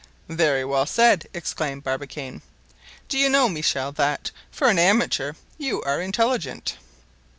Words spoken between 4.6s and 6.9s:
an amateur, you are intelligent."